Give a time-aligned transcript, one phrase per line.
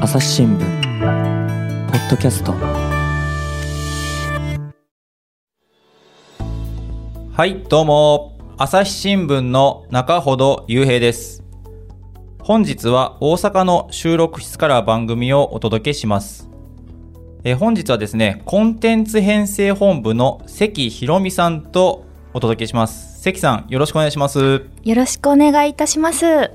[0.00, 2.52] 朝日新聞ポッドキャスト
[7.32, 8.36] はい、どうも。
[8.56, 11.44] 朝日新聞の中ほど雄平です。
[12.40, 16.50] 本日は大阪の収録室から番組をお届けします。
[17.44, 23.22] えー本日はですね、コンテンツ編成本部の関ひろみさんとお届けします。
[23.22, 24.64] 関さん、よろしくお願いします。
[24.82, 26.50] よろしくお願いいたします。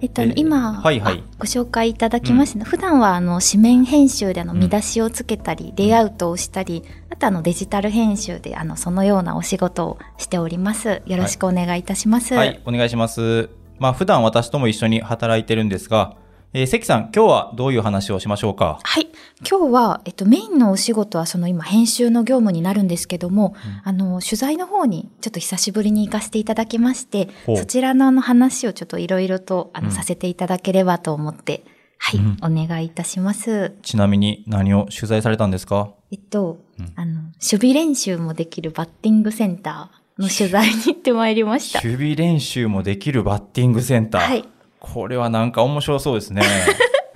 [0.00, 11.02] えっと、今、はいはいあご紹介いただきました、普段はあの紙面編集であのうん見出しをつけたり、レイアウトをしたり、あとあのデジタル編集であのそのようなお仕事をしております。
[11.06, 12.34] よろしくお願いいたします。
[12.34, 13.50] はい、お願いします。
[13.78, 16.16] まあ、普段私とも一緒に働いてるんですが、
[16.54, 18.78] えー関さん、今日はどういう話をしましょうか？
[18.82, 19.08] はい。
[19.48, 31.64] 今日は、えっと、メインのお仕事はその今編集の業務になるんですけども、あの、取材の方にちょっと久しぶりに行かせていただきましてそちらのあの話をちょっといろいろとあの、うんさせていただければと思って、
[31.98, 33.74] はい、うんお願いいたします。
[33.82, 35.90] ちなみに何を取材されたんですか？
[36.10, 41.80] えっと、うんあの、守備練習もできるバッティングセンターの取材に行ってまいりました。
[41.86, 44.26] 守備練習もできるバッティングセンター。
[44.26, 44.44] はい。
[44.80, 46.42] これはなんか面白そうですね。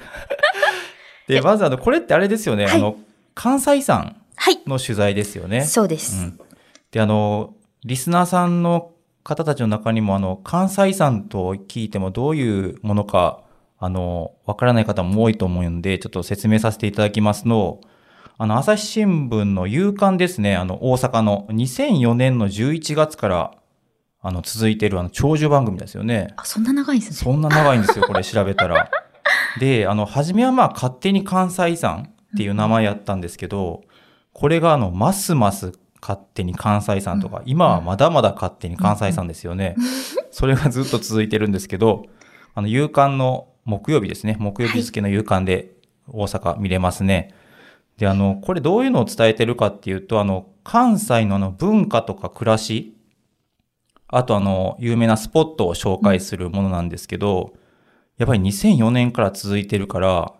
[1.28, 2.66] で、まずあの、これってあれですよね。
[2.66, 2.96] はいあの、
[3.34, 4.60] 関西産はい。
[4.66, 5.64] の取材ですよね。
[5.64, 6.16] そうです。
[6.16, 6.40] うん。
[6.90, 8.92] で、あの、リスナーさんの
[9.24, 13.40] 方たちの中にも、あの、関西産と聞いてもどういうものか、
[13.78, 17.80] あの、わからない方も多いと思うんで、ちょっと説明させていただきますの、
[18.38, 23.50] あの、朝日新聞の夕刊ですね、あの、大阪の2004年の11月から、
[24.22, 26.32] あの、続いているあの、長寿番組ですよね。
[26.36, 27.16] あ、そんな長いんですね。
[27.16, 28.88] そんな長いんですよ、これ調べたら。
[29.58, 33.82] で、あの、初めはまあ、勝手に関西産っていう名前やったんですけど、
[34.32, 39.76] これがあの、ますます勝手に関西産とか、今はまだまだ勝手に関西産ですよね。
[40.30, 42.06] それがずっと続いてるんですけど、
[42.54, 45.72] あの、夕刊の木曜日ですね、木曜日付の夕刊で
[46.08, 47.34] 大阪見れますね。
[47.98, 52.96] で、あの、これどういうのを伝えてるかっていうと、あの、関西のあの、文化とか暮らし、
[54.12, 57.54] あとあの、有名なスポットを紹介するものなんですけど、
[58.18, 60.32] やっぱり2004年から続いてるから、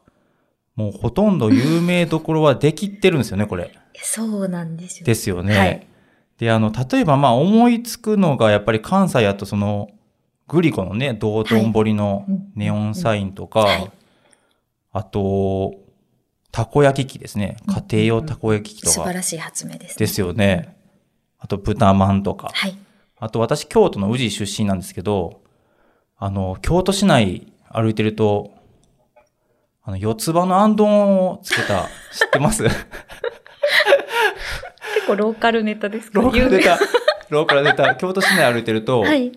[0.77, 3.72] もうほとんど有名どころはできってるんですよね、これ。
[3.94, 5.06] そうなんですよ。
[5.06, 5.59] ですよね。
[5.59, 5.87] はい
[6.38, 9.91] で、あの、例えばまあ思いつくのがやっぱり関西やとその、
[10.49, 13.93] グリコのね、道頓堀のネオンサインとか、はい
[14.93, 15.75] あと、
[16.50, 17.56] たこ焼き器ですね。
[17.66, 19.94] 家庭用たこ焼き器とか素晴らしい発明です、ね。
[19.99, 20.77] ですよね。
[21.39, 22.50] あと豚まんとか。
[22.53, 22.77] はい。
[23.25, 25.43] あと私京都の宇治出身なんですけど、
[26.19, 28.50] あの、京都市内歩いてると、
[29.84, 32.65] あの、四つ葉のあんどんをつけた、 知ってます？
[32.65, 32.75] 結
[35.06, 36.21] 構ローカルネタですか？
[36.21, 36.78] ローカル出た、
[37.31, 39.31] ローカル出た、京都市内歩いてると、はい。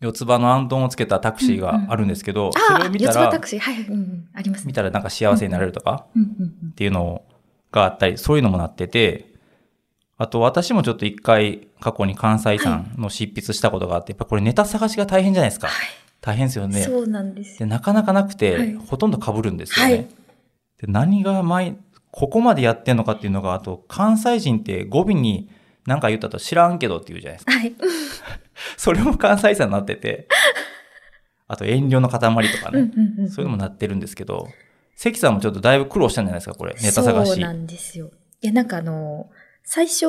[0.00, 3.60] 四つ葉のあんどんをつけたタクシーがあるんですけど、そああ、れを見たら四つ葉タ、クシー。
[3.60, 4.68] はい、うんうん、ありますね。
[4.68, 6.06] 見たらなんか幸せになれるとか？
[6.16, 6.28] うんうん
[6.62, 6.70] うん。
[6.70, 7.22] っていうの
[7.70, 9.29] があったり、そういうのもなってて、
[10.20, 15.70] あと私もちょっと一回過去に関西産の執筆したことがあって、やっぱこれネタ探しが大変じゃないですか。
[16.20, 16.82] 大変ですよね。
[16.82, 17.70] そうなんですで、よ。
[17.70, 19.92] なかなかなくて、はいほとんど被るんですよね。
[19.92, 20.06] はい
[20.80, 21.76] で何が前、
[22.10, 25.48] ここまでやってんのかっていうのが、あと、関西人って語尾に
[25.86, 27.52] 何か言ったと知らんけどって言うじゃないですか。
[27.52, 27.74] はい。
[28.76, 30.28] それも関西さになってて、
[31.48, 32.90] あと遠慮の塊とかね、
[33.28, 34.48] そういうのもなってるんですけど、
[34.96, 37.28] 関さんもちょっとだいぶ苦労したんじゃないですか、これ、ネタ探し。
[37.30, 38.10] そうなんですよ。
[38.42, 39.30] いや、なんかあの、
[39.72, 40.06] 最初、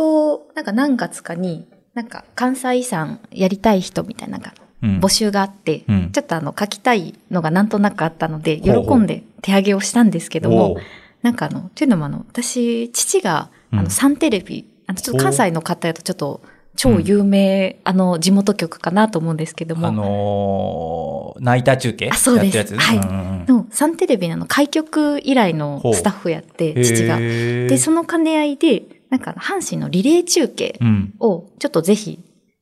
[0.56, 5.00] なんか何月かに、なんか関西遺産やりたい人みたいな、なんかうん。
[5.00, 6.12] 募集があって、うん。
[6.12, 10.78] ちょっとあの、書きたいのがなんとなくあったので、喜んで手上げをしたんですけども
[11.22, 13.84] なんかあの、というのもあの、私、父が、あうん。
[13.84, 16.42] の、サンテレビ、あの、ちょっと関西の方やとちょっと、
[16.76, 22.58] 超有名、あの、地元局かなと思うんですけども、あのー、ナイター中継あそうです。
[22.58, 22.98] やってるやつはい。
[22.98, 23.46] うんうんうん。
[23.46, 27.20] のサンテレビの開局以来のスタッフやって、父が。
[27.20, 31.14] で、その兼ね合いで、なんか阪神のリレー中継うん。
[31.20, 32.18] をちょっとぜひ、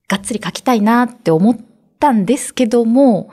[0.09, 1.57] がっつり書きたいなって思っ
[1.99, 3.29] たんですけども、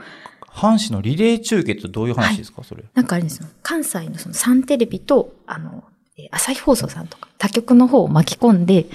[0.49, 2.85] 阪神のリレー中継ってどういう話ですか、それ。
[2.95, 5.85] なんかあれですよ、関西のそのサンテレビと、あの、
[6.19, 8.87] えー朝日放送さんとか、他局の方を巻き込んで、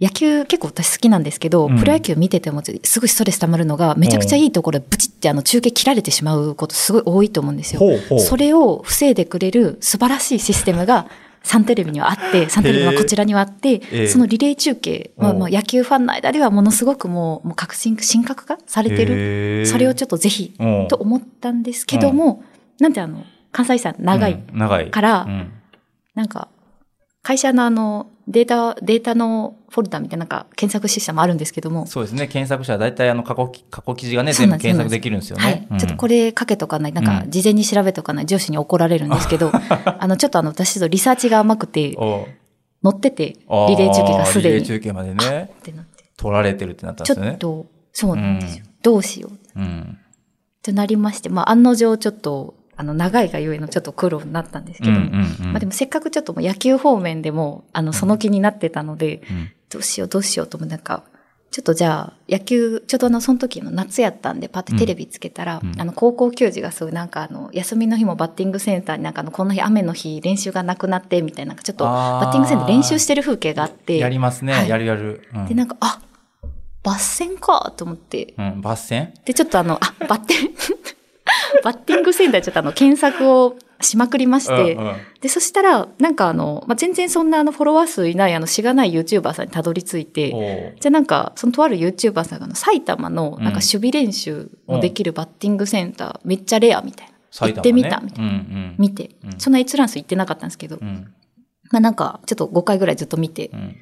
[0.00, 7.80] 野球結構私好きなんですけど、うんプロ野球見ててもすぐストレス溜まるのが、めちゃくちゃいいところでブチってあの中継切られてしまうことすごい多いと思うんですよ。
[7.80, 8.20] ほうほう。
[8.20, 11.06] それを防いでくれる素晴らしいシステムが
[11.44, 14.08] サンテレビにはあって、サンテレビはこちらにはあって、ええ。
[14.08, 19.66] そのリレー中継、まあ、まあ野球ファンの間ではものすごくもう、もう革新、神格化されてる。
[19.66, 20.66] それをちょっとぜひ、う。
[20.66, 22.42] んと思ったんですけども、
[22.80, 24.90] なんてあの、関西さん長いうん長い。
[24.90, 25.52] からうん。
[26.14, 26.48] なんか、
[27.22, 32.26] 会社のあの、データ、データのフォルダみたいななんか検索システムあるんですけども、そうですね。
[32.26, 35.42] 検索したら大体あの過去記、過去記事がね、全部検索できるんですよね。
[35.42, 35.66] はい。
[35.70, 42.26] うんちょっとこれかけとかない、なんかうん事前に調べとかない上司に怒られるんですけど、 あの、ちょっとあの、私とリサーチが甘くて、お
[42.82, 44.54] 載ってて、リレー中継がすでに。
[44.56, 46.04] リレー中継までね、ってなって。
[46.16, 47.32] 取られてるってなったんちですよね。
[47.32, 48.64] ょっと、そうなんですよ。
[48.82, 49.60] どうしよう。
[49.60, 49.98] うん。
[50.62, 59.50] となりまして、まあ、案の定ちょっと、あの、長いがゆえのちょっと苦労になったんですけどまあでもせっかくちょっともう野球方面でも、あの、その気になってたので、うん。
[59.70, 61.02] どうしようどうしようともなんか、
[61.50, 74.52] ちょっとじゃあ、野球、ちょうどあの、その時の夏やったんで、パッてテレビつけたら、うんあの、高校球児がすごいなんかあの、休みの日もバッティングセンターになんかあの、この日雨の日練習がなくなって、みたいな、ちょっとバッティングセンターで練習してる風景があって、やりますね。
[74.52, 74.68] はい。
[74.68, 75.28] やるやる。
[75.34, 76.00] うんで、なんか、あ、
[76.82, 79.14] バッセンかと思って、うん、抜線？
[79.24, 80.50] で、ちょっとあの、あ、バッテン、
[81.62, 97.14] バッティングセンターちょっとあの、検索をしまくりまして、うんうんで、そしたら、なんかあの、まあ、全然そんなあの、フォロワー数いないあの、しがない YouTuber さんにたどり着いて、じゃあなんか、そのとある YouTuber さんがあの埼玉のなんかうん守備練習のできるバッティングセンター、めっちゃレアみたいな。
[97.48, 98.30] 行ってみたみたいな。
[98.30, 98.76] うんうん。
[98.78, 101.12] 見て、うんそんな閲覧数行ってなかったんですけど、うん。
[101.70, 103.76] まあなんか、ちょっと5回ぐらいずっと見て、うん。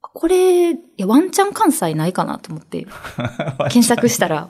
[0.00, 2.86] これ、いや、ワンチャン関西ないかなと思って、
[3.70, 4.48] 検索したら、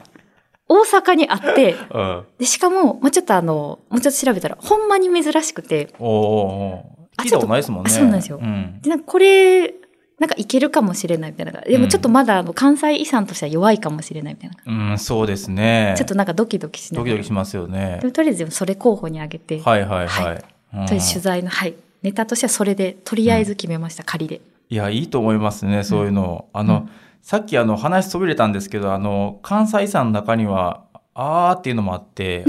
[0.71, 2.25] 大阪にあって、 うん。
[2.39, 6.85] で、しかも、まあちょっとあの、もうちょっと調べたら、ほんまに珍しくて、おうお
[7.19, 7.91] 聞いたことないですもんね。
[7.91, 8.81] そうなんですようん。
[8.81, 9.75] で、なんかこれ、
[10.21, 11.61] なんかいけるかもしれないみたいな。
[11.63, 14.91] でもちょっとまだあの関西遺産としては弱いかもしれないみたいな。
[14.91, 15.95] うん、そうですね。
[15.97, 18.07] ちょっとなんかドキドキしながらドキドキしますよねで。
[18.07, 20.45] もとりあえずそれ候補に挙げて、はいはいははい。
[20.75, 21.75] うんとりあえず取材の、はい。
[22.03, 24.41] ネタとしてはそれで、とりあえず決めました、仮で。
[24.69, 26.47] いや、いいと思いますね、そういうの。
[26.53, 26.91] あの、うん
[27.23, 30.85] さっきあの話そびれたんですけど、あの、関西産の中には、
[31.15, 32.45] あーっていうのもあって、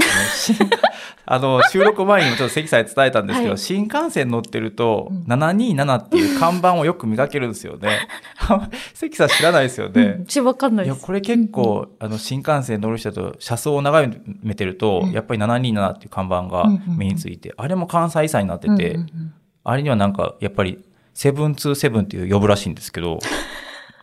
[1.26, 8.08] あの 収録前にもちょっと関さんに伝えたんですけど、はい新幹線乗ってると、うん727っていう看板をよく見かけるんですよね。
[8.94, 10.24] 関さん知らないですようんね。
[10.26, 10.94] 私わかんないいや。
[10.94, 19.34] これ結構、あの、新幹線乗る人と車窓を眺めてると、うんやっぱり727っていう看板がうんうんうん目について、あれも関西産になってて、うんうんうん
[19.64, 20.84] あれにはなんか、やっぱり、
[21.14, 23.20] セブンツーセブンっていう呼ぶらしいんですけど、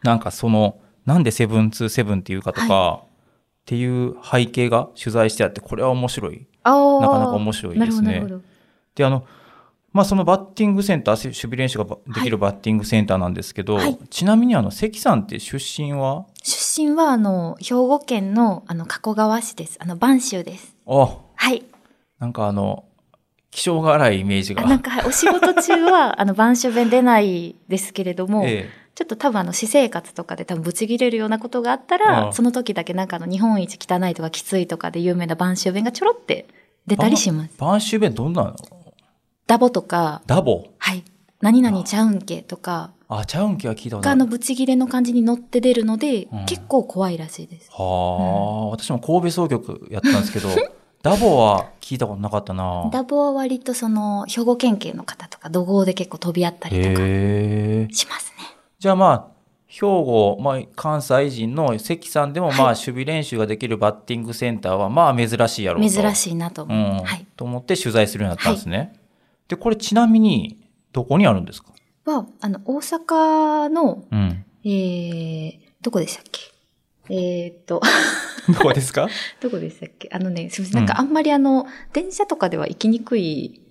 [0.03, 3.07] なんかその、なんでセブンツーセブンっていうかとか、っ
[3.65, 6.47] ていう背景が取材してあって、これは面白い。
[6.63, 6.71] な
[7.09, 8.45] かなか面白いですねなるほど、なる
[8.95, 9.25] で、あの、
[9.91, 16.25] まあ、そのバッティングセンター、守備練習ができるバッティングセンターなんですけど、はいちなみにあの、関さんって出身は？
[16.43, 19.77] 出身は、あの、兵庫県の、あの、加古川市です。
[19.79, 20.75] あの、播州です。
[20.87, 21.63] あ、はい。
[22.19, 22.85] なんかあの、
[23.51, 24.63] 気性が荒いイメージが。
[24.63, 28.69] あなんか、はいお仕事中は、あの、 播州弁出ないですけれども、え
[28.99, 36.49] ちょっと多分あの私生活とかで多分ブチ切れるようなことがあったあら、あその時だけなんかあの日本一汚いとかきついとかで有名な播州弁がちょろって
[36.85, 37.51] 出たりします。
[37.57, 37.63] え。
[37.63, 38.55] 播州弁どんなの？
[39.47, 40.65] ダボとか、ダボ？
[40.79, 41.05] はい。
[41.39, 44.17] 何々ちゃうんけとかあ、ちゃうんけは聞いたことない。
[44.17, 47.69] のブチ切れの感じに乗って出るので、うん結構怖いらしいです。
[47.71, 50.49] はあ、私も神戸総局やったんですけど、
[51.01, 52.89] ダボは聞いたことなかったな。
[52.91, 56.95] ダボは割とその兵庫県警の方とか怒号で結構飛び合ったりとか。
[57.95, 58.38] しますね。
[58.79, 65.89] じゃあまあ、兵庫、まあ、関西人の関さんでも、まあ、はい守備練習ができるバッティングセンターは、まあ、珍しいやろうと。
[65.89, 66.77] 珍しいなと思う。
[66.77, 67.03] うん。
[67.03, 67.25] はい。
[67.35, 68.93] と思って取材するようになったんですね。
[69.47, 70.57] で、これちなみに、
[70.91, 71.69] どこにあるんですか？
[72.05, 74.45] は、あの、大阪の、うん。
[74.63, 76.41] えー、どこでしたっけ？
[77.11, 77.81] えーっと、
[78.47, 79.07] どこですか？
[79.41, 80.09] どこでしたっけ？
[80.11, 80.85] あのね、すみません。
[80.85, 83.68] なんかあんまりあの、電車とかでは行きにくいうん。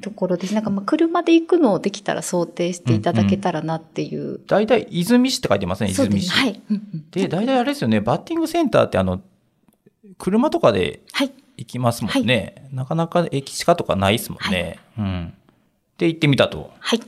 [0.00, 0.54] ところです。
[0.54, 4.40] なんかまあ車で行くのをできたら想定していただけたらなっていう。
[4.46, 5.90] 大体、泉市って書いてますね。
[5.90, 6.30] 泉市。
[6.30, 6.60] はい。
[6.70, 9.20] うんうんで、大体あれですよね、バッティングセンターってあの、
[10.18, 11.32] 車とかではい。
[11.56, 12.68] 行きますもんね。
[12.72, 14.78] なかなか駅近とかないですもんね。
[14.98, 15.34] うん。
[15.98, 16.70] で、行ってみたと。
[16.78, 17.00] はい。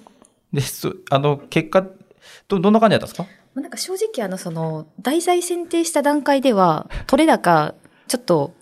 [0.52, 1.86] で、そあの、結果、
[2.48, 3.22] ど、どんな感じだったんですか？
[3.54, 7.74] まあなんか正直あの、その、題材選定した段階では、取れ高、
[8.08, 8.52] ちょっと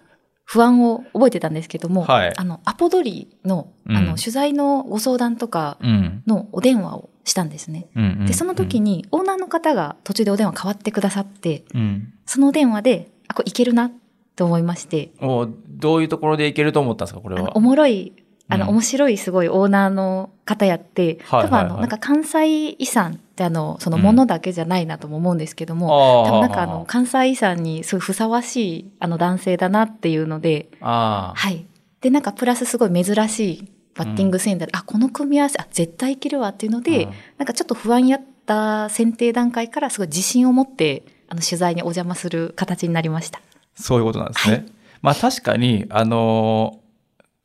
[0.52, 6.24] 不安を覚えてたんですけども、はいあの、アポ取りの、あうんの、取材のご相談とかうん。
[6.26, 7.86] のお電話をしたんですね。
[7.94, 12.12] うんで、その時に、オーナーの方が途中でお電話変わってくださって、うん。
[12.26, 13.92] そのお電話で、あ、これいけるな
[14.34, 17.56] と思いまして、おどういうところで行けると思ったんですか、これは？
[17.56, 18.12] おもろい、
[18.50, 30.70] あの、うん面白いすごいオーナーの方やって、多分あの、なんか関西遺産ってあの、そのものだけじゃないなとも思うんですけども、あ多分なんかあの、関西遺産にすごいふさわしいあの男性だなっていうので。
[30.80, 31.64] はい。
[32.00, 43.40] で、なんかプラスすごい珍しいバッティングセンターで、あ、この組み合わせ、あ、絶対いけるわっていうので、うんなんかちょっと不安やった選定段階からすごい自信を持って、あの、取材にお邪魔する形になりました。
[43.74, 44.54] そういうことなんですね。
[44.54, 44.66] はい
[45.02, 46.79] まあ確かに、あのー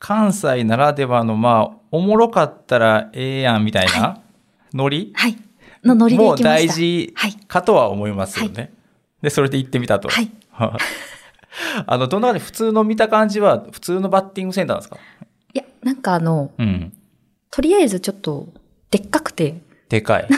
[0.06, 4.20] 関西ならではの、まあ、おもろかったらええやんみたいな
[4.72, 5.12] ノリ？
[5.16, 5.36] はい。
[5.84, 6.72] のノリでもう行きました。
[6.72, 7.32] 大事はい。
[7.34, 8.72] かとは思いますよね。
[9.20, 10.08] で、それで行ってみたと。
[10.08, 10.30] はい。
[11.86, 14.96] あの、どんな感じ普通の見た感じは、普通のバッティングセンターなんですか？
[15.54, 16.92] いや、なんかあの、うん。
[17.50, 18.48] とりあえずちょっと、
[18.92, 20.28] でっかくて、でかい。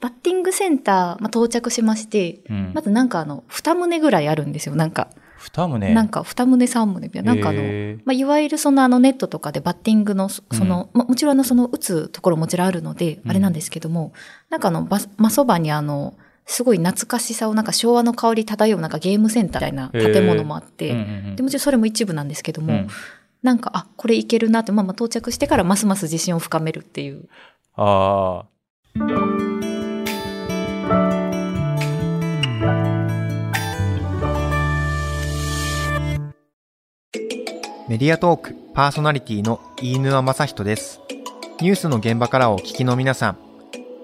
[0.00, 4.74] バッティングセンター、まあ、到着しまして、うんまずなんかあの、二棟ぐらいあるんですよ。
[4.74, 5.08] なんか、
[5.38, 5.78] 二棟。
[5.78, 7.34] なんか二棟三棟みたいな。
[7.34, 7.62] なんかあの、
[8.04, 13.30] まあ、いわゆるそのあのネットとかでバッティングのそその、まあもちろんあのその打つところもちろんあるので、うん。
[13.30, 14.12] あれなんですけども、
[14.50, 16.14] なんかあの、ば真そばにあの、
[16.44, 21.36] すごい懐かしさをなんか昭和の香り漂うなんかゲームセンターみたいな建物もあって、うんうんうん。
[21.36, 22.88] でもちろんそれも一部なんですけども、うん。
[23.42, 27.28] なんか、あ、これいけるなって、まあまあ到着してからますます自信を深めるっていう。
[27.76, 28.44] あ
[37.88, 41.00] メディアトークパーソナリティの飯沼正人です。
[41.62, 43.38] ニュースの現場からお聞きの皆さん、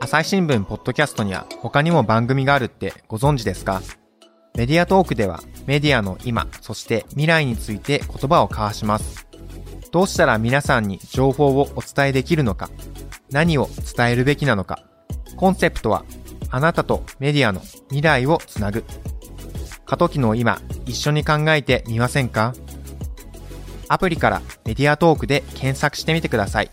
[0.01, 3.83] 朝日新聞ポッドキャストには他にも番組があるってご存知ですか？
[4.55, 9.27] メディアトークではメディアの今、そして未来について言葉を交わします。
[9.93, 12.71] どうしたら皆さんに情報をお伝えできるのか、
[13.33, 14.83] 何を伝えるべきなのか、
[15.37, 16.07] コンセプトは
[16.49, 18.83] あなたとメディアの未来をつなぐ。
[19.85, 22.55] 過渡期の今、一緒に考えてみませんか？
[23.89, 26.71] アプリからメディアトークで検索してみてください。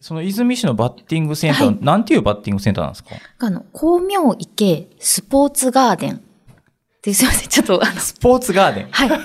[0.00, 3.10] その泉市のバッティングセンター、はいなんていうバッティングセンターなんですか？
[3.38, 6.16] あの、光明池スポーツガーデン。
[6.16, 6.20] っ
[7.00, 8.88] てすいません、ちょっとあの、スポーツガーデン。
[8.90, 9.08] はい。
[9.08, 9.16] な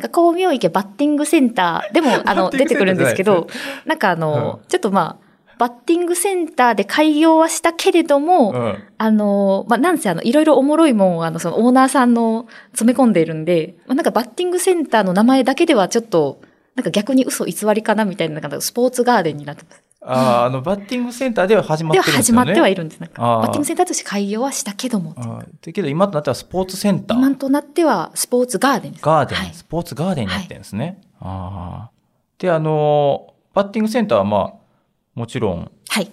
[0.00, 3.46] んか、光明池バッティングセンターでも、あの、出てくるんですけど、
[3.86, 5.27] なんかあの、ちょっとまあ、
[5.58, 8.84] バッティングセンターで開業はしたけれども、うん。
[8.96, 16.40] あの、まあ、なんせあの、いろいろおもろいもんをあの、そのオーナーさんの詰め込んでいるんで、まあ、なんかバッティングセンターの名前だけではちょっと、
[16.74, 19.82] なんか逆に嘘偽りかなみたいな、なんかスポーツガーデンになってます。
[20.00, 22.40] ああ、あの、バッティングセンターでは始まっではてるんですよね。
[22.40, 23.00] 始まってはいるんです。
[23.00, 25.14] なんかバッティングセンターとして開業はしたけども。
[25.14, 27.18] だけど今となってはスポーツセンター。
[27.18, 29.04] 今となってはスポーツガーデンです。
[29.04, 31.00] ガーデン、はいスポーツガーデンになってるんですね。
[31.20, 31.90] ああ。
[32.38, 34.57] で、あの、バッティングセンターはまあ、
[35.18, 36.10] もちろんはい。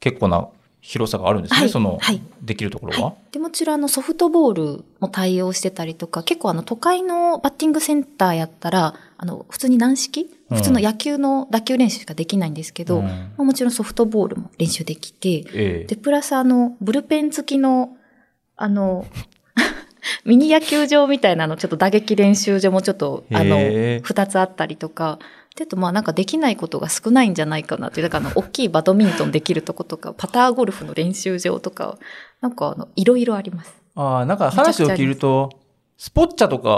[0.00, 0.48] 結構な
[0.80, 3.06] 広さがあるんですね、はいその、はいできるところは。
[3.06, 3.32] はい。
[3.32, 15.44] で、もちろんあのソフトボールも対応してたりとか、結構あの都会のバッティングセンターやったら、あの、普通に軟式うん普通の野球の打球練習しかできないんですけど、うんまあ、もちろんソフトボールも練習できて、え
[15.82, 17.96] えで、プラスあの、ブルペン付きの、
[18.54, 19.06] あの、
[20.24, 23.56] ミニ野球場みたいなの、ちょっと打撃練習場もちょっと、あの
[24.02, 25.18] 二つあったりとか、
[25.56, 31.98] で、あとまあなんかできないことが少ないんじゃないかなっていう、だからあの、大きいバドミントンできるとことか、パターゴルフの練習場とか、
[32.42, 33.74] なんかあの、いろいろあります。
[33.94, 35.50] ああ、なんか話を聞ると、
[35.96, 36.68] スポッチャとか、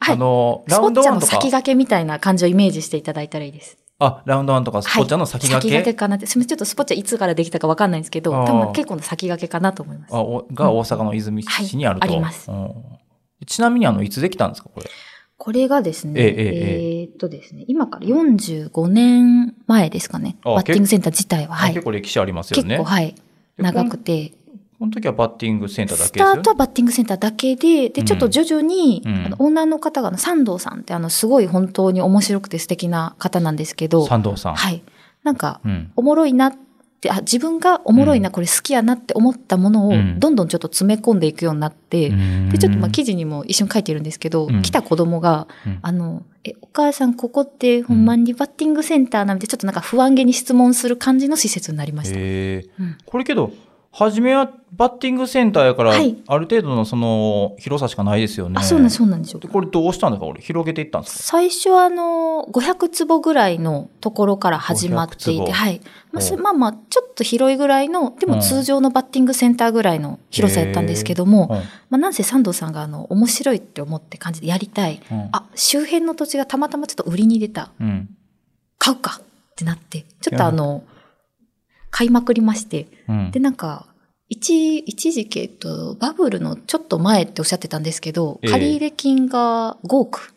[0.00, 3.78] はいあの、ラウスポッチャンドワンとか、の先駆けみたいな感じをイメージしていただいたらいいです。
[4.00, 6.26] あ、ラウンドワンとかスポッチャの先駆け、はい、先駆けかなって。
[6.26, 10.14] すみません、ちょっとスポッチャいつからできたかわかんないんですけど、多分結構な先駆けかなと思います。
[10.14, 12.06] あおが大阪の泉市にあると。
[12.08, 12.74] はいありますうん
[13.46, 14.86] ちなみにあの、いつできたんですか、これ？
[15.36, 20.36] これがですね、えええええーっとですね、今から45年前ですかね。
[20.44, 21.54] あバッティングセンター自体は。
[21.54, 21.84] はい結。
[21.84, 22.76] 構歴史ありますよね。
[22.76, 23.14] 結構、はい。
[23.56, 24.32] で長くて。
[24.78, 26.50] この時はバッティングセンターだスけですよねタート。
[26.50, 34.54] はバッティングセンターだけで、で、うんちょっと徐々に、うんあのオーナーの方が、三藤さんって、あの、すごい本当に面白くて素敵な方なんですけど、三藤さん。
[34.54, 34.82] はい。
[35.22, 35.92] なんか、うん。
[35.96, 36.58] おもろいなって、
[37.10, 38.32] あ、自分がおもろいな、うん。
[38.32, 42.10] これ好きやなって思ったものをうん、どんどんちょっと詰め込んでいくようになって、
[42.50, 44.62] で、ちょっとまあ記事にも一緒に書いてるんですけど、うん。
[44.62, 45.78] 来た子供が、うん。
[45.82, 52.16] あの、え、お母さんここってほんまにバッティングセンターなんで、ちょっとなんか不安げに質問する感じの施設になりました。
[53.06, 53.52] これけど、
[53.96, 58.56] 初めはバッティングセンターやから、はいある程度のその広さしかないですよね。
[58.58, 59.46] あ、そうなんそうなんですよで。
[59.46, 60.26] これどうしたんですか？
[60.26, 61.22] これ広げていったんですか？
[61.22, 65.80] 最初はあの、500坪ぐらいのところから始まってい500て、坪はい。
[66.10, 75.00] まあ、まあまあ、ちょっと広いぐらいの、でうんも通常のバッティングセンターぐらいの広さやったんですけども、うんまあ、なんせ三藤さんがあの、面白いって思って感じでやりたい。
[75.08, 77.70] うんあ、周辺の土地がたまたまちょっと売りに出た。
[77.80, 78.08] うん。
[78.78, 79.24] 買うかっ
[79.54, 80.82] てなって、ちょっとあの、
[81.94, 82.88] 買いまくりまして。
[83.08, 83.30] うん。
[83.30, 83.86] で、なんか、
[84.28, 88.50] 一、一時期、えっと、バブルのちょっと前っておっしゃってたんですけど、ええ。
[88.50, 90.34] 借入金が5億、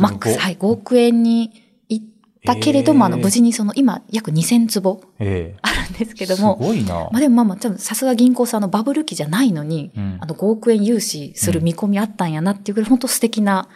[0.00, 1.52] マックス、はい、5億円に
[1.88, 2.06] 行っ
[2.44, 3.12] たけれども、ええ。
[3.12, 5.58] あの、無事にその、今、約2000坪ええ。
[5.62, 6.94] あるんですけども、すごいな。
[6.94, 10.18] まあでもまあまあ、さすが銀行さんのバブル期じゃないのに、うん。
[10.20, 13.68] あの、5億円融資する見込みあったんやなっていうぐらい、本当素敵な、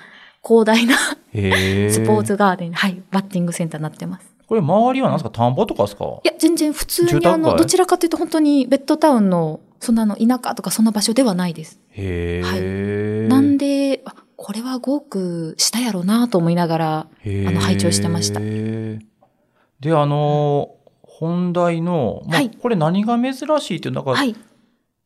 [0.43, 0.97] 広大な
[1.31, 4.30] スポーツガーデン、はい、バッティングセンターになってます。
[4.51, 5.31] これ周りは何ですか？
[5.31, 6.05] 田んぼとかですか？
[6.25, 7.57] いや、全然普通にあの、街？
[7.59, 11.79] どちらかというと本当にベッドタウンの、そんなあの、田舎とかそんな場所ではないです。
[11.91, 18.41] へえ、なんで、あ、これは5億したやろうなと思いながら、あの拝聴してました。
[18.41, 22.51] で、あの、本題の、まあはい。
[22.51, 24.35] これ何が珍しいっていう、なんか、はい。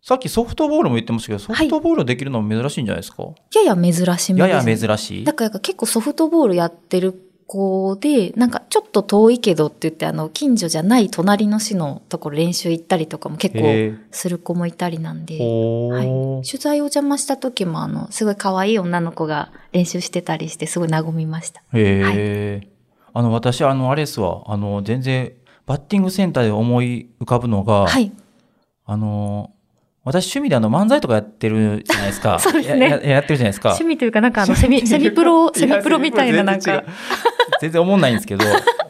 [0.01, 3.25] さっきソフトボールも言ってましたけど、ソフトボールできるのも珍しいんじゃないですか、
[3.55, 4.77] やや珍しめです、ややね。
[4.77, 5.25] 珍しい？
[5.25, 7.15] だから結構ソフトボールやってる
[7.47, 15.47] 子で、なんかちょっと遠いけどって言って、あの、近所じゃない隣の市のところ練習行ったりとかも結構へする子もいたりなんで、はい。
[15.47, 21.61] ー、取材を邪魔した時も、あの、すごい可愛い女の子が練習してたりして、すごい和みました。
[21.73, 22.69] へえ、
[23.13, 25.33] あの、私、あの、あれですわ、あの、全然、
[25.67, 28.13] バッティングセンターで思い浮かぶのが、はい。
[28.85, 29.54] あの、
[30.05, 32.39] 私趣味であの漫才とかやってるじゃないですか。
[32.41, 33.71] そうですねやややってるじゃないですか。
[33.71, 36.85] 趣味というか、なんかあの、セミ、セミプロ、セミプロみたいななんか
[37.61, 38.45] 全然思んないんですけど、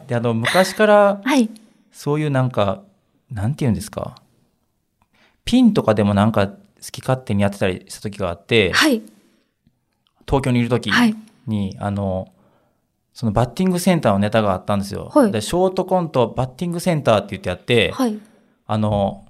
[0.07, 1.49] で、あの、昔から、はい。
[1.91, 2.81] そういうなんか、
[3.31, 4.15] なんて言うんですか。
[5.45, 6.55] ピンとかでもなんか好
[6.91, 9.01] き勝手にやってたりした時があって、はい。
[10.27, 11.15] 東京にいる時はい。
[11.47, 12.27] に、あの、
[13.13, 15.09] そのバッティングセンターのネタがあったんですよ。
[15.13, 18.19] はいでショートコントバッティングセンターって言ってやって、はい。
[18.67, 19.24] あの、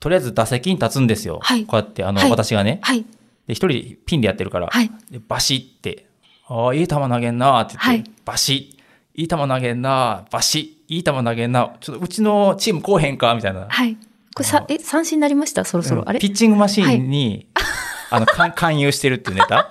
[0.00, 1.38] とりあえず打席に立つんですよ。
[1.42, 2.80] はいこうやって、あの、はい私がね。
[2.82, 3.04] はい。
[3.46, 4.90] で、一人ピンでやってるから、はい。
[5.10, 6.06] でバシって、
[6.48, 8.76] ああ、いい球投げんなーって言って、はいバシ
[9.14, 13.66] いい球投げんなーバシいい球投げんなちょっとうちのチームこうへんかみたいな。
[13.68, 13.94] はい。
[14.34, 15.64] これさ、え、三振になりました？
[15.64, 16.08] そろそろ。
[16.08, 16.16] あれ？
[16.16, 17.46] うんピッチングマシーンに、
[18.10, 19.68] あの、か勧誘してるっていうネタ？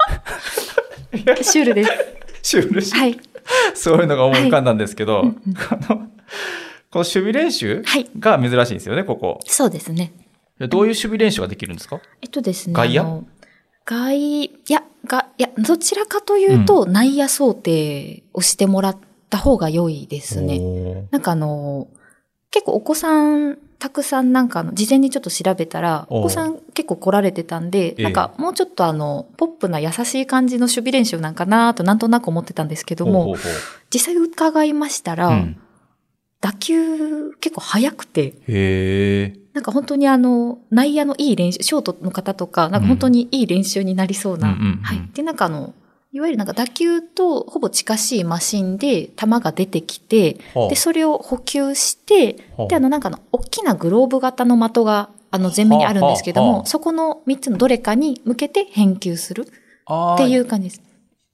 [1.42, 1.92] シュールです。
[2.44, 3.18] シュールしはい。
[3.74, 6.08] そういうのが思い浮かんだんですけど、うんうんこの、
[6.92, 9.40] この守備練習はいが珍しいんですよね、ここ。
[9.46, 10.12] そうですね。
[10.60, 12.02] でどういう守備練習ができるんですか？
[12.22, 12.74] えっとですね。
[12.74, 13.26] 外野？
[13.86, 18.98] 外、いや、が、いや、どちらかというと、内野想定をしてもらっ
[19.30, 20.60] た方が良いですね。
[20.60, 21.08] ね。
[21.10, 21.88] なんかあの、
[22.52, 33.36] 結構お子さん、たくさんなんかあの、事前にちょっと調べたら、お子さん結構来られてたんで、ええなんかもうちょっとあの、ポップな優しい感じの守備練習なんかなとなんとなく思ってたんですけども、
[33.94, 35.62] 実際伺いましたら、ううん
[36.42, 39.34] 打球結構速くて、へえ。
[39.54, 44.50] なんか本当にあの、内野のいい練習、ショートの方とか、なんか本当にいい練習になりそうな。
[44.50, 45.10] うんうんうんうんはい。
[45.14, 45.74] で、なんかあの、
[46.12, 60.89] いわゆるなんか打球とほぼ近しいマシンで球が出てきて、はあで、それを補給して、はあで、あのなんかあの、大きなグローブ型の的が、あの、前面にあるんですけども、そこの3つのどれかに向けて返球するっていう感じです。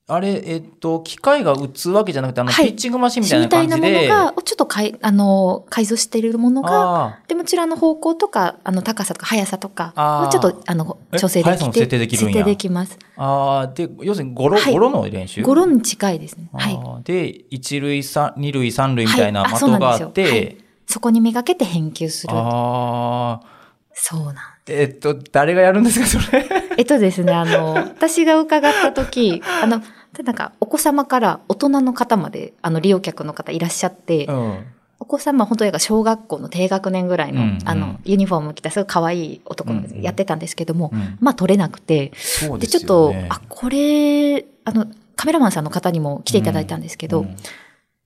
[0.08, 4.08] あれ、えっと、機械が打つわけじゃなくて、あの、はいピッチングマシンみたいなみたいなもの感じで。
[4.08, 11.18] が、ちょっとかい、あの、改造しているものが、あで、もちろんあの方向とか、あの高さとか速さとかちょっと、あの、え？
[11.18, 11.50] 調整できて。
[11.50, 13.00] 速さも設定できるんや設定できます。
[13.18, 15.42] ああ、で、要するにゴロ、はいゴロの練習？
[15.42, 16.50] ゴロに近いですね。
[16.54, 16.76] あはい。
[16.76, 22.34] ーで、一塁三、二塁、三塁みたいな的があって、はいそこにめがけて返球する。
[22.36, 23.48] ああ、
[23.96, 24.36] そうなん
[24.68, 26.46] えっと、誰がやるんですか、それ？
[26.78, 29.82] えっとですね、あの、私が伺った時、あの、
[30.16, 34.66] でなんか、お子様から大人の方まで、あの、利用客の方いらっしゃって、うん。
[35.00, 42.12] お子様、本当に小学校の低学年ぐらいの、うんうんあの、ユニフォーム着たすごい可愛い男のやってたんですけども、うんまあ、取れなくて、
[42.52, 43.14] うですちょっと。
[43.30, 47.36] あ、これ、あの、カメラマンさんの方にも来ていただいたんですけど、うん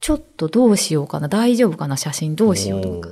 [0.02, 3.10] ちょっとどうしようかな、大丈夫かな、写真どうしようとか。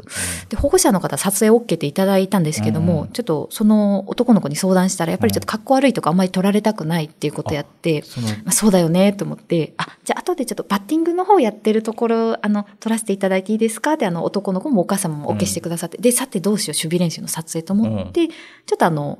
[0.47, 3.07] で、保護者の方撮影 OK っていただいたんですけども、うん。
[3.09, 13.93] ちょっとその男の子に相談したら、やっぱりちょっと格好悪いとかあんまり撮られたくないっていうことやって、その、まあ、そうだよねと思って、あ、じゃあ後でちょっとバッティングの方やってるところ、あの、撮らせていただいていいですか？
[13.93, 18.33] ってあの男の子もお母様も OK してくださって、で、さてどうしよう、守備練習の撮影と思って、ちょ
[18.75, 19.19] っとあの、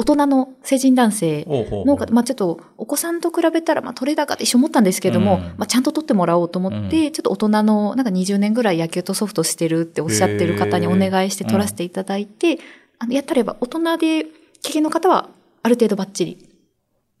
[0.00, 12.60] 大人の成人男性の方、まあちょっとお子さんと比べたら、まあ取れ高って一緒思ったんですけども、うんまあちゃんと取ってもらおうと思って、ちょっと大人の、なんか20年ぐらい野球とソフトしてるっておっしゃってる方にお願いして取らせていただいて、
[13.00, 14.26] あの、やったれば大人で
[14.62, 15.28] 経験の方は
[15.64, 16.48] ある程度バッチリ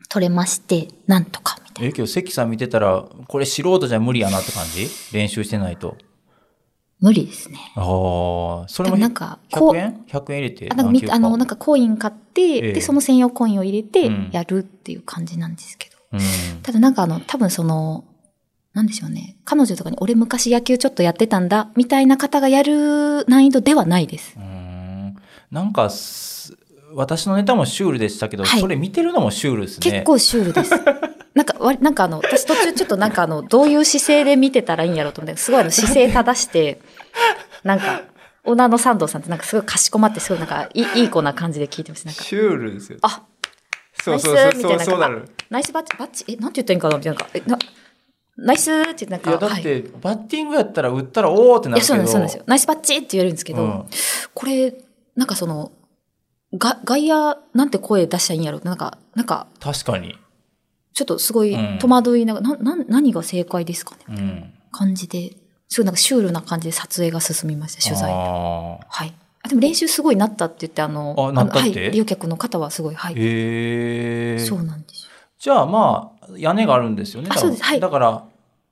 [0.08, 1.88] 取れまして、なんとかみたいな。
[1.90, 4.88] え、今日関さん見てたら、これ素人じゃ無理やなって感じ？
[5.12, 5.96] 練習してないと。
[7.00, 7.58] 無理ですね。
[7.76, 10.68] ああ、それもなんか、こ100う、円 ?100 円入れて？
[10.70, 15.96] あなんかみあの、なんかコイン買って、ええで、その専用コインを入れてうんやるっていう感じなんですけど。
[16.12, 16.20] うん。
[16.62, 18.04] ただなんかあの、多分その、
[18.74, 19.36] なんでしょうね。
[19.44, 24.38] 彼女とかに俺昔野球ちょっとやってたんだ、みたいな方がやる難易度ではないです。
[24.38, 25.16] ん
[25.50, 26.56] なんかす、
[26.94, 29.90] 私のネタもシュールでしたけど、はいそれ見てるのもシュールですね。
[29.90, 30.70] 結構シュールです。
[31.34, 36.80] なんか、なんかあの、私途中ちょっとなんかあの、どういう姿勢で見てたらいいんやろうと思って、すごいあの、姿勢正して、
[37.62, 38.02] なんか、
[38.48, 42.06] オーナーの三藤さんってなんかすごいかしこまって、すごいなんかいい、 いい子な感じで聞いてます。
[42.06, 42.98] なんか、シュールですよ。
[43.02, 43.22] あ、
[44.02, 45.28] そうそうそう、そうそうなる。
[45.50, 47.50] ナイスバッチ、バッチ、え、なんて言ったらいいんかなみたいな。
[47.50, 47.74] なんかえな
[48.40, 49.60] ナイスってなんか、いや、だっはい。
[49.60, 51.88] いて、バッティングやったら打ったらおーってなるや、けど。
[51.88, 52.44] そうなんです、そうなんですよ。
[52.46, 53.84] ナイスバッチって言えるんですけど、うん
[54.34, 54.74] これ、
[55.16, 55.72] なんかその、
[56.56, 60.16] が、外野なんて声出したらいいんやろなんか、なんか、確かに。
[60.94, 64.52] ちょっとすごいうん戸惑いながら、な、な、何が正解ですかねうん。
[64.70, 65.36] 感じで。
[65.68, 68.10] すごいなんかシュールな感じで撮影が進みました、取材。
[68.12, 69.14] あはい。
[69.42, 73.14] あでも練習すごいなったって言って、あの、あなったはい、利用客の方はすごい、はい。
[73.14, 74.38] ーへえ。
[74.38, 75.08] そうなんですよ。
[75.38, 77.30] じゃあまあ、屋根があるんですよね。
[77.32, 78.24] あそうですはいだから、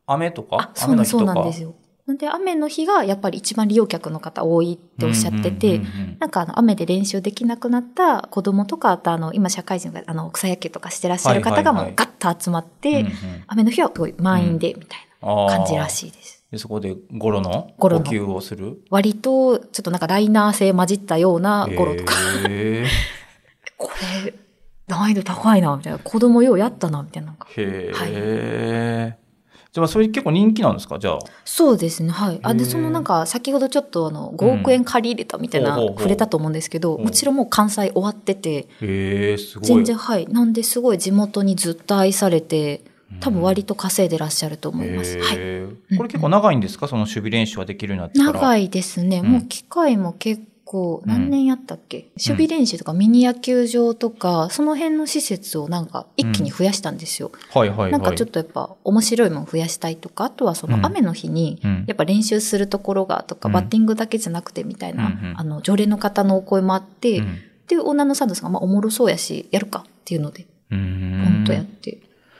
[0.06, 1.24] 雨とか雨の日とか？
[1.24, 1.74] なんですよ。
[2.06, 5.80] なんで雨の日がやっぱり一番利用客の方多いっておっしゃってて、
[6.20, 13.06] なんかあの雨で練習できなくなった子供とか、あとあの今社会人があの草野球とかしてらっしゃる方がもうガッと集まって、
[13.48, 16.44] 雨の日はすごい満員でみたいな感じらしいです。
[16.50, 18.78] でそこでゴロの呼吸をする？
[18.90, 22.14] 割とちょっとなんかライナー性混じったようなゴロとか、
[22.48, 22.86] へ ー
[23.76, 23.90] こ
[24.24, 24.32] れ
[24.86, 27.34] 難易度高いなみたいな、子供ようやったなみたいな。
[27.56, 29.16] へえ。
[29.72, 30.98] じゃあまあそれ結構人気なんですか？
[31.00, 31.18] じゃあ。
[31.44, 32.10] そうですね。
[32.10, 32.38] はい。
[32.42, 39.66] あ、で、そのなんか、先ほどちょっとあの、5億円借り入れたみたいな、触れたと思うんですけど、うんもちろんもう関西終わってて、へえ、すごい。
[39.68, 40.26] 全然はい。
[40.28, 42.82] なんで、すごい地元にずっと愛されて、
[43.20, 45.18] 多分割と稼いでらっしゃると思います。
[45.18, 45.96] はい。
[45.96, 46.88] これ結構長いんですか？
[46.88, 48.32] その守備練習はできるようになってから。
[48.40, 48.64] 長い。
[48.66, 49.20] いですね。
[49.20, 49.26] うん。
[49.26, 57.30] もう機会も結構、何年やったっけ、守備練習とかミニ野球場とか、その辺の施設をなんか一気に増やしたんですよ。
[57.54, 57.92] はいはいはい。
[57.92, 60.80] なんかちょっとやっぱ面白いもの増やしたいとか、あとはそうん。
[60.80, 61.84] の雨の日にうん。
[61.86, 63.52] やっぱ練習するところがとか、うん。
[63.52, 65.34] バッティングだけじゃなくてみたいな、うんうん。
[65.36, 67.38] あの、常連の方のお声もあって、うん。
[67.68, 71.24] で、女のサンドさんがまあおもろそうやし、やるかっていうので、うーん。
[71.24, 71.98] ポンとやって、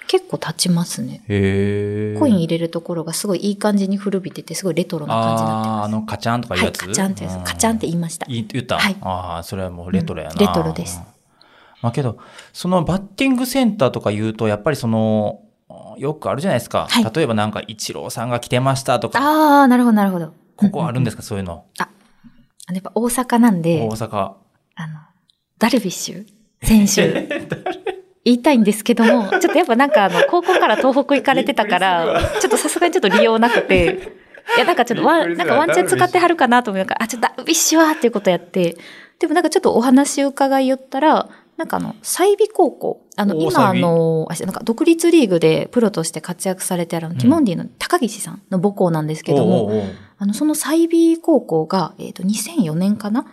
[0.09, 1.23] 結構経ちますね。
[1.29, 2.19] へえ。
[2.19, 5.87] コイン入れるところがすごいいい感じに古びてて、すごいレトロな感じになってああー、ます。
[5.87, 8.27] あの、カチャンとかいうはい、やつカチャンってやつ、カチャンって言いました。
[8.29, 10.35] 言った、はいああ、それはもうレトロやな。
[10.35, 11.01] うんレトロです。
[11.83, 12.19] まあけど、
[12.53, 15.41] そのバッティングセンターとか言うと、やっぱりその、
[15.99, 16.87] よくあるじゃないですか。
[16.89, 20.33] はい例えばなんか、イチローさんが来てましたとか、ああ、なるほど、なるほど。
[20.57, 21.65] ここあるんでですか、そういうの。
[21.79, 21.89] あ
[22.73, 24.33] のやっぱ大阪なんで大、阪。
[24.75, 24.99] あの、
[25.59, 26.27] ダルビッシュ
[26.63, 27.29] 選手。
[28.27, 34.17] 言いたいんですけども、 ちょっとやっぱなんかあの、高校から東北行かれてたから、ちょっとさすがにちょっと利用なくて、
[34.57, 36.79] いやなんかちょっとワン、なんかワンチャン使ってはるかなと思う。
[36.79, 38.77] なんか、あ、ちょっとダルビッシュはっていうことやって、
[39.21, 49.71] でもなんかちょっとお話を伺いよったら、なんかあの、済美高校、あの、今あの、あなんか独立リーグでプロとして活躍されてあるティモンディの高岸さんの母校なんですけども、
[50.19, 53.27] あの、その済美高校が、えっ、と、2004年かな？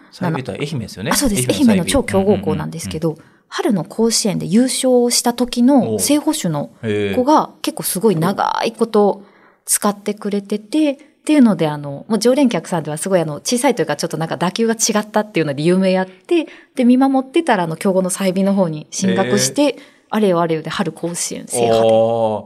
[0.53, 1.11] 愛媛ですよね。
[1.11, 1.47] あそうです。
[1.49, 3.17] 愛媛の超強豪校なんですけど、
[3.55, 9.21] 春の甲子園で優勝した時おのう正捕手の子が結構すごい長いこと
[9.65, 19.77] 使ってくれてて、っていうので、あの、もう常連客さんではすごいあの、小さいというかちょっとなんか打球が違ったっていうので有名やって、で、見守ってたらあの、強豪の済美の方に進学して、
[20.09, 21.87] あれよあれよで春甲子園制覇で。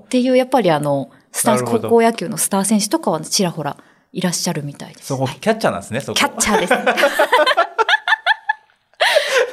[0.04, 3.78] っていう、やっぱりあの、スター、高校野球のスター選手とかはちらほら
[4.12, 5.08] いらっしゃるみたいです。
[5.08, 6.20] そこ、はいキャッチャーなんですね、そこ。
[6.20, 6.74] キャッチャーです。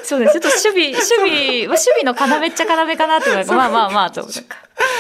[0.04, 0.32] そうです。
[0.32, 4.40] ちょっと守備、 守備、まあ守備の要っちゃ要かなと思いまあまあまあと思って。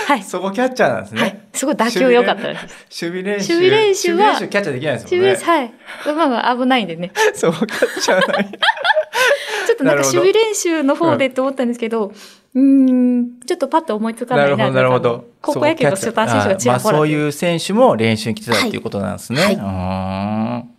[0.06, 0.22] はい。
[0.22, 1.20] そこキャッチャーなんですね。
[1.20, 1.40] はい。
[1.52, 2.58] すごい打球良かったで
[2.90, 3.04] す。
[3.06, 3.54] 守備練習。
[3.54, 5.28] 守備練習は守備練習キャッチャーできないですもんね。
[5.28, 5.58] 守備。
[5.58, 5.72] はい。
[6.16, 7.12] まあまあ危ないんでね。
[7.34, 8.48] そう、キャッチャーない。
[9.66, 12.12] ちょっとなんか守備練習の方でって思ったんですけど、
[12.54, 14.56] うーん、ちょっとパッと思いつかないな。
[14.56, 15.24] なるほど、なるほど。
[15.42, 16.82] 高校野球のスーパー選手がちらほら。
[16.82, 19.42] そうまあそういう選手も練習に来てたっていうことなんですね。
[19.42, 20.73] はい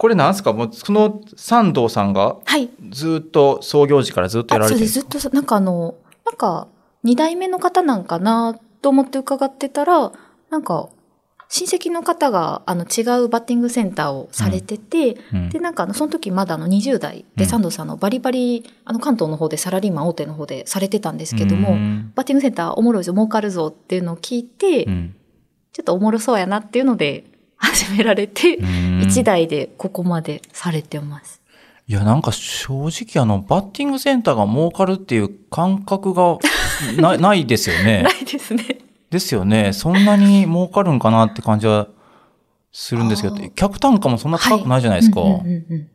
[0.00, 0.54] これなんですか？
[0.54, 2.70] もう、その三道さんがはい。
[2.88, 4.80] ずっと創業時からずっとやらあ、れて。
[4.80, 5.18] るんですか？
[5.18, 6.68] ずっと、なんかあの、なんか、
[7.02, 10.10] 二代目の方なんかなと思って伺ってたら、
[10.48, 10.88] なんか、
[11.50, 15.48] 親戚の方が、あの、違うバッティングセンターをされてて、うん。
[15.50, 17.50] で、なんかあの、その時まだあの、20代で、うん。
[17.50, 22.12] サンドさんのバリバリ、あの、関東の方でサラリーマン大手の方でされてたんですけども、うん。
[22.14, 25.14] バッティングセンターおもろいぞ、儲かるぞっていうのを聞いて、うん。
[25.72, 27.29] ちょっとおもろそうやなっていうので、
[27.60, 31.40] 始められて、うん一台でここまでされてます。
[31.86, 36.38] いや、なんか正直あの、バッティングセンターが儲かるっていう感覚が
[36.96, 38.10] なないですよね な。
[38.10, 38.78] いですね。
[39.10, 39.72] ですよね。
[39.72, 41.88] そんなに儲かるんかなって感じは
[42.72, 45.20] するんですけど客単価もそんな高くないじゃないですか。
[45.20, 45.88] うんうんうんうん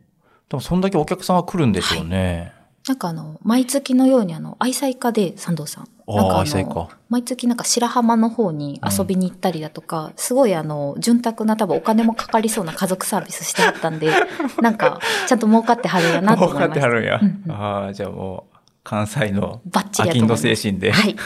[0.48, 2.52] でもそんだけお客さんが来るんでしょうね。
[2.86, 5.88] なんかあの、毎月のようにあの、愛妻家で、三藤さん。
[6.08, 14.10] なんか愛妻家毎月なんか白浜の方に遊びに行ったりだとか、すごいあの、潤沢な多分お金もかかりそうな家族サービスしてはったんで、
[14.62, 16.86] なんか、ちゃんと儲かってはるやなと思いました。
[16.86, 20.36] るんやうんうんああ、じゃあもう、関西のバッチリアキンド。
[20.36, 20.92] 精神で。
[20.92, 21.16] はい。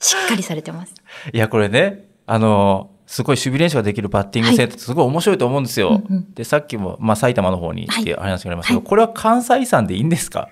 [0.00, 0.94] しっかりされてます。
[1.32, 6.02] いや、これね、あの、すごい守備練習ができるバッティングセンターってすごい面白いと思うんですよ。
[6.08, 10.48] うんうんで、さっきも、まあ、埼玉の方にっていう話がありましたけど、はいこれは関西遺産でいいんですか？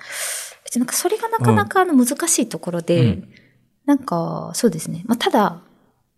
[0.77, 3.29] なんかそれがなかなかあの難しいところで、うん
[3.87, 5.03] なんか、そうですね。
[5.07, 5.61] まあ、ただ、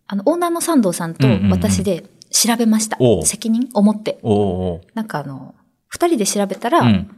[0.07, 2.97] あの、オーナーの三藤さんとうんうんうん私で調べました。
[2.99, 4.19] おう責任を持って。
[4.93, 5.55] なんかあの、
[5.87, 7.15] 二人で調べたら、うん。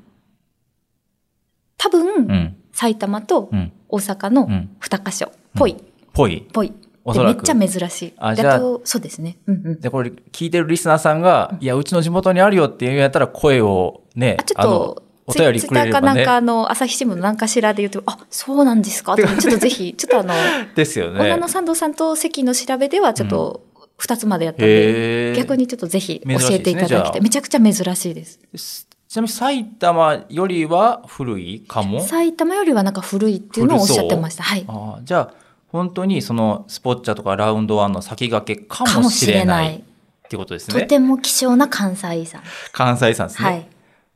[1.77, 2.55] 多分、うん。
[2.71, 3.71] 埼玉とうん。
[3.89, 4.69] 大阪のうん。
[4.79, 5.77] 二箇所、ぽい、
[6.13, 6.47] ぽい。
[6.53, 6.73] ぽい。
[7.13, 8.09] でめっちゃ珍しい。
[8.09, 9.37] であじゃそうですね。
[9.47, 9.79] うんうん。
[9.79, 20.33] で、これ聞いてるリスナーさんが、いや、うちの地元にあるよって言うんやったら声をね、あちょっと、お便りくれればねツイッターかなんかあの、朝日新聞の何かしらで言うと、あ、そうなんですかってちょっとぜひ、ちょっとあの、
[20.73, 21.47] ですよね女の。
[21.47, 23.61] 三藤さんと関の調べではちょっと、
[23.97, 26.87] 二つまでやったんへで、ー逆にちょっとぜひ教えていただきたい。
[26.87, 28.87] じゃあめちゃくちゃ珍しいです。
[29.07, 32.01] ちなみに埼玉よりは古いかも？
[32.01, 34.43] 埼玉よりはなんか古いっていうのをおっしゃってました。
[34.43, 34.65] はい。
[34.67, 35.33] あーじゃあ、
[35.69, 39.77] 本当にそのスポッチャとかラウンドワンの先駆けかかもしれないい。
[39.77, 39.81] っ
[40.29, 40.85] てことですとね。
[40.85, 42.41] ても希少な関西遺産。
[42.71, 43.49] 関西遺産ですね。
[43.49, 43.67] はい。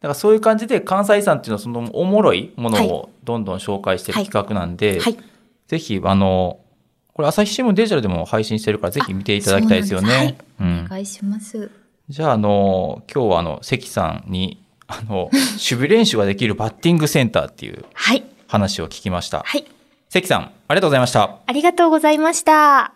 [0.01, 5.17] だからそういう感じで関西遺産っていうのはそのおもろいものはをどんどん紹介している企画なんで、はい。
[5.67, 6.59] ぜひあの
[7.13, 10.37] これ朝日新聞デジタルでも配信してるからぜひ見ていただきたいですよね。
[10.59, 11.69] うんお願いします。
[12.09, 18.23] じゃああの今日はあの関さんにあの 守備練習ができるバッティングセンターっていうはい。
[18.47, 19.43] 話を聞きました。
[19.45, 19.65] はい。
[20.09, 21.37] 関さんありがとうございました。
[21.45, 22.93] ありがとうございました。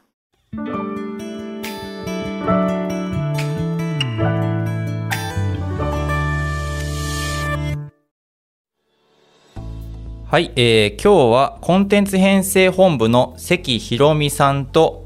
[10.35, 15.05] はい、えー今日はコンテンツ編成本部の関ひろみさんと、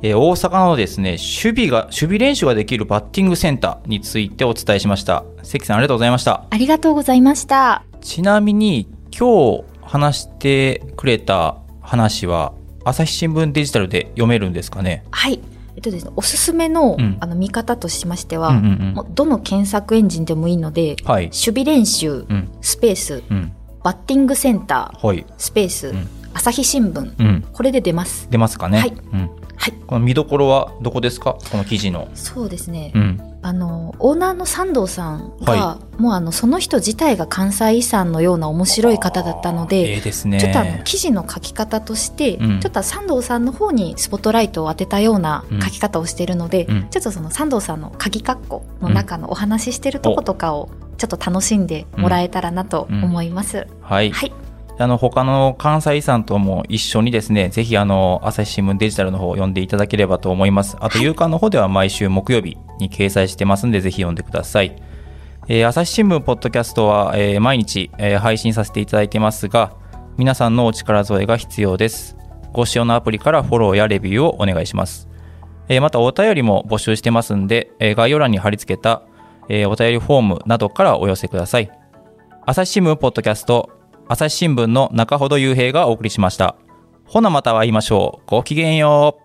[0.00, 5.24] えー大阪のですね守備が守備練習ができるバッティングセンターについてお伝えしました。
[5.42, 6.46] 関さんありがとうございました。
[6.48, 7.84] ありがとうございました。
[8.00, 15.04] ちなみに今日話してくれた話は朝日新聞デジタルで読めるんですかね？
[15.10, 15.38] はい。
[15.76, 17.18] えっとですね、おすすめの、うん。
[17.20, 19.14] あの見方としましては、うんうんうん。
[19.14, 21.24] どの検索エンジンでもいいので、はい。
[21.24, 22.50] 守備練習、うん。
[22.62, 25.26] スペース、うんバッティングセンター、はい。
[25.38, 26.08] スペース、ん。
[26.34, 27.44] 朝日新聞、うん。
[27.52, 28.28] これで出ます。
[28.30, 28.90] 出ますかね、はい。
[28.90, 29.30] うん、
[29.62, 29.74] はい。
[29.86, 31.38] この見どころはどこですか？
[31.52, 32.08] この記事の。
[32.14, 32.90] そうですね。
[32.96, 33.20] うん。
[33.42, 40.40] あの、オーナーの三藤さんが、はもうあの、その人自体が関西遺産のような面白い方だったのえで、えですね。
[40.40, 42.60] ちょっとあの、記事の書き方として、うん。
[42.60, 46.88] ちょっと三藤さんの方にスポットライトを当てたような書き方をしているので、うん。
[46.90, 53.68] ちょっとその三藤さんの鍵括弧の中のお話ししてるとことかを、ちょっと楽しんでもらえたらなと思います。
[53.80, 54.10] はい。
[54.10, 54.32] はい。
[54.78, 60.76] あの他の関西遺産とも一緒にですね、ぜひあの朝日新聞デジタルの方を読んでいただければと思います。
[60.80, 64.74] あと、夕刊の方では毎週木曜日に掲載してますんで、ぜひ読んでください。
[65.48, 69.74] えー朝日新聞ポッドキャストは、えー毎日、えー配信させていただいてますが、
[70.16, 72.16] 皆さんのお力添えが必要です。
[72.52, 75.08] ご使用のアプリからフォローやレビューをお願いします。
[75.68, 79.02] えまたお便りも募集してますんで、え概要欄に貼り付けた、
[79.48, 81.70] えお便りフォームなどからお寄せください。
[82.46, 83.70] 朝日新聞ポッドキャスト
[84.12, 86.54] 朝日新聞の中ほど雄平がお送りしました。
[87.06, 88.28] ほなまた会いましょう。
[88.28, 89.21] ごきげんよう。